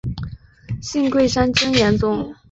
[0.81, 2.33] 信贵山真言宗。